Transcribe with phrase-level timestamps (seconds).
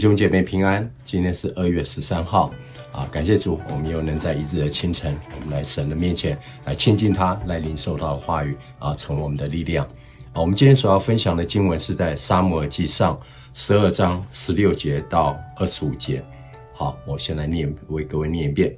[0.00, 2.50] 弟兄姐妹平安，今天是二月十三号
[2.90, 3.06] 啊！
[3.12, 9.84] 感谢主，我们又能在一日的清晨，我们来神的面前来亲近他，来领受他的话语啊，成为我们的力量
[10.32, 10.40] 啊！
[10.40, 13.20] 我们今天所要分享的经文是在撒母耳记上
[13.52, 16.24] 十二章十六节到二十五节。
[16.72, 18.74] 好，我先来念，为各位念一遍。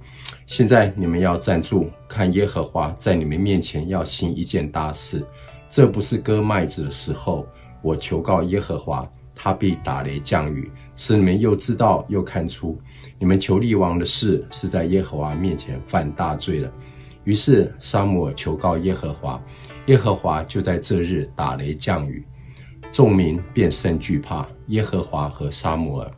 [0.49, 5.25] 现在你们要站住，看耶和华在你们面前要行一件大事，
[5.71, 7.47] 这不是割麦子的时候。
[7.81, 9.09] 我求告耶和华。
[9.45, 12.79] 他必打雷降雨，使你们又知道又看出，
[13.19, 16.73] 你们求立王的事是在耶和华面前犯大罪了。
[17.25, 19.43] 于是撒母耳求告耶和华，
[19.87, 22.25] 耶和华就在这日打雷降雨，
[22.93, 26.09] 众民便甚惧怕耶和华和撒母耳。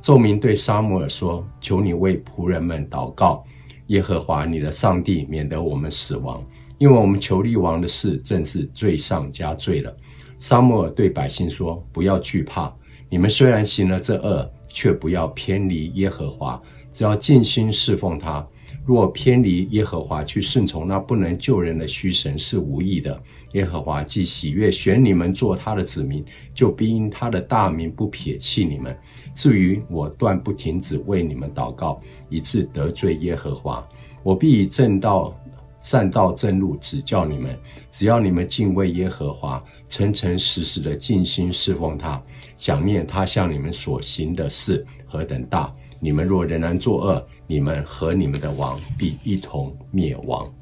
[0.00, 3.44] 众民对撒母耳说：“求你为仆人们祷告，
[3.88, 6.46] 耶和华你的上帝免得我们死亡，
[6.78, 9.92] 因为我们求立王的事正是罪上加罪了。”
[10.38, 12.72] 撒母耳对百姓说：“不要惧怕，
[13.10, 16.60] 你们虽然行了这恶，却不要偏离耶和华，
[16.92, 18.46] 只要尽心侍奉他。
[18.86, 23.20] 若偏离耶和华，去顺从那不能救人的虚神，是无益的。
[23.52, 28.96] 耶和华既喜悦选你们做他的子民，就必因他的大名不撇弃你们。
[29.34, 33.86] 至于我，断不停止为你们祷告，以致得罪耶和华。
[34.22, 35.34] 我必以正道。”
[35.80, 37.58] 善道正路指教你们，
[37.90, 42.20] 只要你们敬畏耶和华，诚诚实实的尽心侍奉他，
[42.56, 45.72] 想念他向你们所行的事何等大。
[46.00, 50.52] 你们若仍然作恶，你们和你们的王必一同灭亡。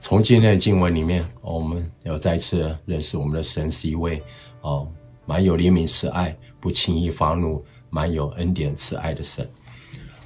[0.00, 4.22] 从今天的经文里面，我们要再次认识我们的神是一位
[4.62, 4.88] 哦，
[5.26, 9.46] 满有怜悯慈爱，不轻易发怒，满有恩典慈爱的神。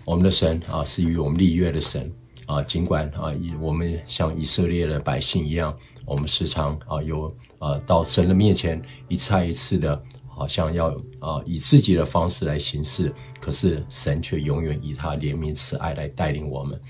[0.05, 2.13] 我们的神啊，是与我们立约的神。
[2.47, 10.89] 啊，尽管啊，以我们像以色列的百姓一样，我们时常啊有啊到神的面前一次一次的，好像要
[11.21, 16.81] 啊以自己的方式来行事，可是神却永远以他怜悯慈爱来带领我们，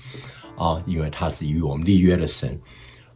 [0.57, 2.59] 啊，因为他是与我们立约的神。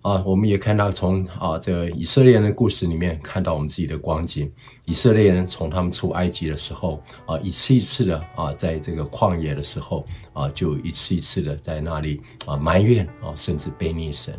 [0.02, 4.50] 啊，我们也看到从啊这个以色列人的故事里面看到我们自己的光景。
[4.90, 14.34] 以色列人从他们出埃及的时候啊，一次一次的啊，在这个旷野的时候啊，就一次一次的在那里啊埋怨啊，甚至悖逆神。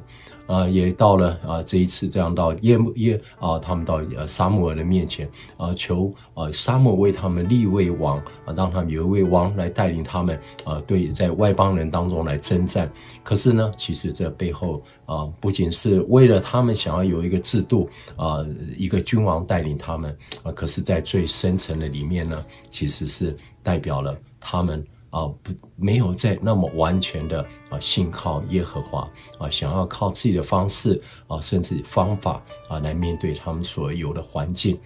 [0.46, 12.90] 啊，也到了啊，这一次这样到耶耶啊，他们到呃撒母耳的面前啊，求啊撒母为他们立位王啊，让他们有一位王来带领他们啊，对，在外邦人当中来征战。
[13.22, 18.44] 可是呢，其实这背后啊，不仅是为了他们想要有一个制度啊，
[18.76, 24.84] 一个君王带领他们啊，可是，在最深层的里面呢，其实是代表了他们。
[25.10, 34.78] 啊，不，没有在那么完全的啊信靠耶和华啊，想要靠自己的方式啊，甚至方法啊来面对他们所有的环境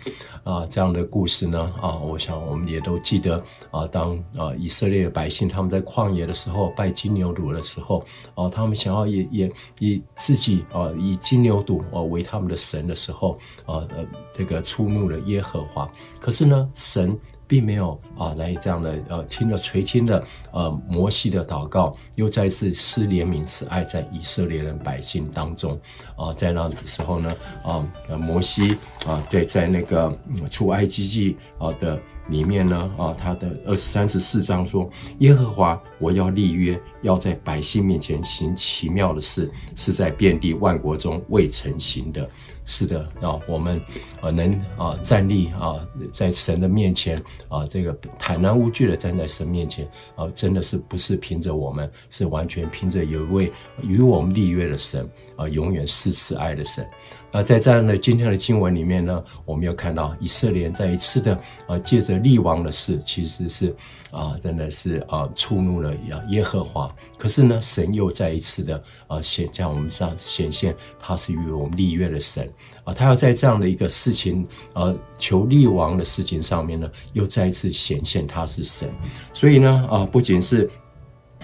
[0.43, 8.05] 啊，这样的故事呢啊，我想我们也都记得啊，当啊以色列百姓他们在旷野的时候拜金牛犊的时候
[8.35, 17.19] 啊，他们想要也也以自己啊以金牛犊啊为他们的神的时候啊呃这个触怒了耶和华，可是呢神。
[17.47, 25.79] 并没有啊，来这样的呃，听了垂听的呃摩西的祷告，又再次施怜悯慈爱在以色列人百姓当中
[26.17, 27.87] 啊，在那时候呢啊，
[28.19, 30.17] 摩西啊，对，在那个
[30.51, 32.01] 出埃及记啊的。
[32.29, 34.89] 里面呢，啊，他的二十三十四章说
[35.21, 42.29] ：“耶和华，我要立约，要在百姓面前行奇妙的事，是在遍地万国中未曾行的。”
[42.67, 43.79] 是的，啊，我们
[44.23, 56.89] 啊能啊站立啊在神的面前啊，这个坦然无惧的站在神面前啊，真的是不是凭着我们，是完全凭着有一位与我们立约的神啊，永远施慈爱的神。
[57.31, 63.77] 那在这样的今天的经文里面呢，我们要看到以色列再一次的啊，借着立王的事，其实是
[64.11, 65.95] 啊，真的是啊触怒了
[66.31, 66.94] 耶和华。
[67.19, 72.53] 可是呢，神又再一次的啊显在我们上显现，他是与我们立约的神
[72.85, 78.93] 啊，他要在这样的一个事情啊求立王的事情上面呢，又再一次显现他是神。
[79.33, 80.71] 所以呢啊，不仅是。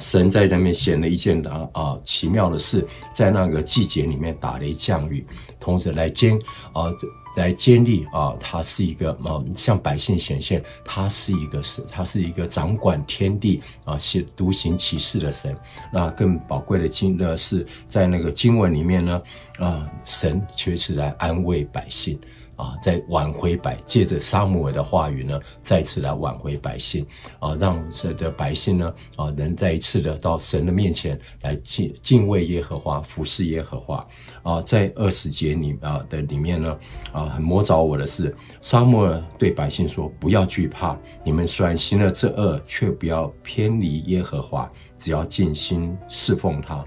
[0.01, 5.25] 神在那边显了一件啊啊奇妙的事，在那个季节里面打雷降雨，
[5.61, 6.39] 同时来坚
[6.73, 6.87] 啊
[7.37, 15.57] 来坚立啊，他是一个啊向百姓显现，他是一个神，他是一个掌管天地啊写独行其事的神。
[15.93, 19.23] 那更宝贵的经的是在那个经文里面呢
[19.59, 22.19] 啊，神却是来安慰百姓。
[22.61, 27.07] 啊，在挽回百，借着撒母耳的话语呢，再次来挽回百姓
[27.39, 34.07] 啊，让这的百姓呢啊，能再一次的到神的面前来敬敬畏耶和华，服侍耶和华
[34.43, 34.61] 啊。
[34.61, 36.79] 在二十节里啊的里面呢
[37.13, 46.85] 啊，很摸着我的是，撒母耳对百姓说：不要惧怕，你们虽然行了这恶，却不要偏离耶和华，只要尽心侍奉他。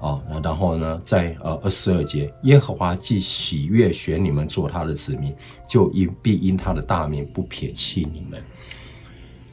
[0.00, 5.36] 啊，那然后呢，在呃二十二节，耶和华既喜悦选你们做他的子民，
[5.68, 8.42] 就因必因他的大名不撇弃你们。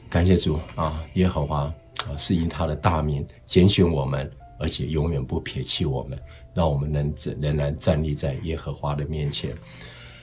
[0.08, 1.64] 感谢主啊，耶和华
[2.06, 6.18] 啊是因他的大名拣选我们，而且永远不撇弃我们，
[6.54, 7.12] 让我们能
[7.42, 9.54] 仍然站立在耶和华的面前。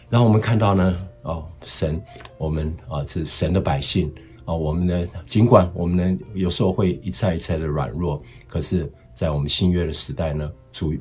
[0.09, 2.01] 然后我们看到呢，哦，神，
[2.39, 4.11] 我们啊是神的百姓
[4.43, 8.91] 啊，我们呢尽管我们呢有时候会一再一再的软弱，可是。
[9.15, 10.93] 在我们新约的时代呢，主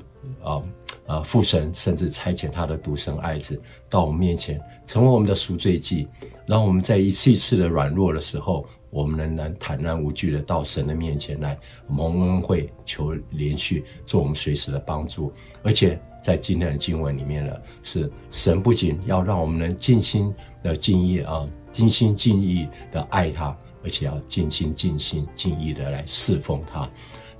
[0.42, 0.62] 啊
[1.06, 6.08] 啊父神甚至差遣他的独生爱子到我们面前，成为我们的赎罪祭，
[6.46, 11.58] 让我们在一次一次的软弱的时候，我们仍然坦然无惧的到神的面前来
[11.88, 15.32] 蒙恩惠，求连续，做我们随时的帮助。
[15.62, 17.52] 而且在今天的经文里面呢，
[17.82, 20.32] 是神不仅要让我们能尽心
[20.62, 26.88] 的敬意啊，尽心尽意的爱他，而且要尽心尽心尽意的来侍奉他。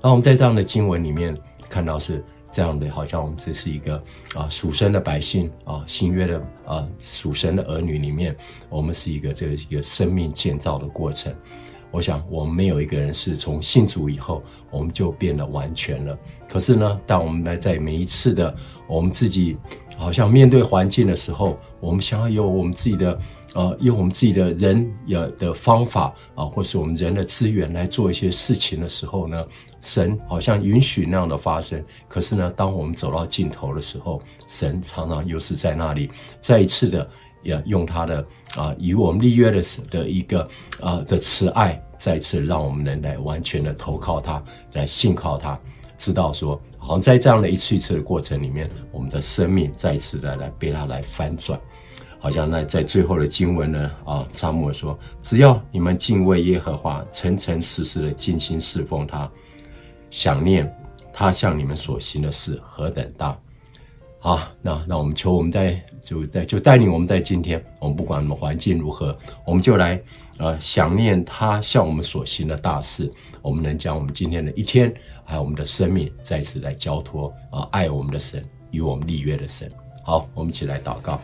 [0.05, 1.35] 那我们在这样的经文里面
[1.67, 3.95] 看到是这样的，好像我们这是一个
[4.35, 8.37] 啊属神的百姓啊，新约的啊属神的儿女里面，
[8.69, 11.33] 我们是一个这个一个生命建造的过程。
[11.95, 16.17] 我想我们没有一个人是从信主以后我们就变得完全了。
[16.49, 18.53] 可是呢，当我们来在每一次的
[18.85, 19.57] 我们自己
[19.97, 23.17] 好像面对环境的时候，我们想要有我们自己的。
[23.55, 29.45] 呃，用我们自己的人有的方法啊，或是我们人的资源来做一些事情的时候呢，
[29.79, 31.81] 神好像允许那样的发生。
[32.09, 37.09] 可是呢，当我们走到尽头的时候，神常常又是在那里再一次的，
[37.45, 38.25] 也用他的
[38.57, 40.45] 啊，与我们立约的的一个
[40.81, 44.43] 啊的慈爱，再次让我们能来完全的投靠他，
[44.73, 45.57] 来信靠他，
[45.97, 51.57] 知道说，好像在这样的一次一次的过程里面，我们的生命再次的来被他来翻转。
[52.17, 59.29] 好像那在最后的经文呢啊，撒母耳说：“只要你们敬畏耶和华，诚诚实实的尽心侍奉他，
[60.09, 60.73] 想念
[61.13, 63.37] 他向你们所行的事何等大。”
[64.25, 70.01] 好，那那我们求我们在就在就带领我们在今天，我们不管我们环境如何，我们就来
[70.39, 73.13] 呃想念他向我们所行的大事。
[73.43, 74.91] 我们能将我们今天的一天，
[75.23, 79.71] 还有我们的生命，再次来交托啊，爱我们的神，与我们立约的神。
[80.03, 81.21] 好，我们一起来祷告。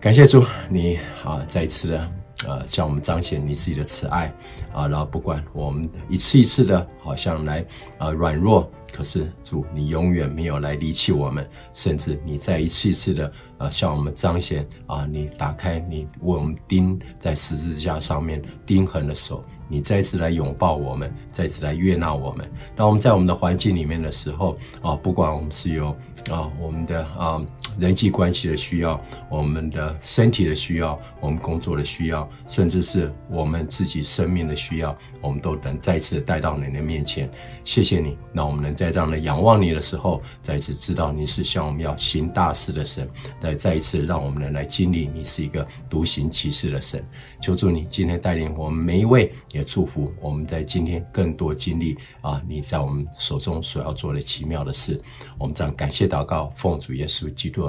[0.00, 2.12] 感谢主，你啊，再次的
[2.46, 4.32] 呃，向我们彰显你自己的慈爱
[4.72, 7.64] 啊，然后不管我们一次一次的，好像来
[7.98, 22.48] 啊软弱，可是主，你永远没有来离弃我们，甚至你再一次一次的呃，向我们彰显啊，你打开你为我们钉在十字架上面钉痕的手，你再次来拥抱我们，再次来悦纳我们。
[22.76, 25.88] 当我们在我们的环境里面的时候啊，不管我们是有
[26.30, 27.44] 啊，我们的啊。
[27.78, 29.00] 人际关系的需要，
[29.30, 37.30] 我们的身体的需要，我们工作的需要，甚至是我们自己生命的需要，我们都能再次带到你的面前。
[37.64, 43.06] 谢谢你，那我们能在这样的仰望你的时候，再次知道你是向我们要行大事的神，
[43.38, 47.04] 再再一次让我们能来经历你是一个独行其事的神。
[47.42, 54.98] 求主你今天带领我们每一位，也祝福我们在今天更多经历啊，你在我们手中所要做的奇妙的事。
[55.38, 57.65] 我们这样感谢祷告，奉主耶稣基督。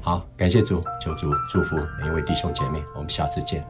[0.00, 3.62] 好，感谢主，求主祝福每一位弟兄姐妹，我们下次见。